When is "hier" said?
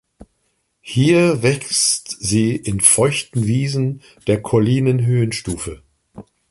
0.81-1.43